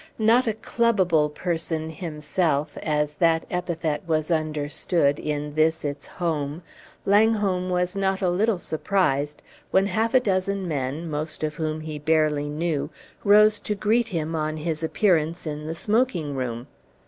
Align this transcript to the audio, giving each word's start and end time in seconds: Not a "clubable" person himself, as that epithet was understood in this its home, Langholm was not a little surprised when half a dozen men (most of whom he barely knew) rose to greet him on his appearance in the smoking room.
Not 0.17 0.47
a 0.47 0.53
"clubable" 0.53 1.29
person 1.29 1.91
himself, 1.91 2.75
as 2.81 3.13
that 3.13 3.45
epithet 3.51 4.01
was 4.07 4.31
understood 4.31 5.19
in 5.19 5.53
this 5.53 5.85
its 5.85 6.07
home, 6.07 6.63
Langholm 7.05 7.69
was 7.69 7.95
not 7.95 8.19
a 8.19 8.31
little 8.31 8.57
surprised 8.57 9.43
when 9.69 9.85
half 9.85 10.15
a 10.15 10.19
dozen 10.19 10.67
men 10.67 11.07
(most 11.07 11.43
of 11.43 11.53
whom 11.53 11.81
he 11.81 11.99
barely 11.99 12.49
knew) 12.49 12.89
rose 13.23 13.59
to 13.59 13.75
greet 13.75 14.07
him 14.07 14.35
on 14.35 14.57
his 14.57 14.81
appearance 14.81 15.45
in 15.45 15.67
the 15.67 15.75
smoking 15.75 16.33
room. 16.35 16.65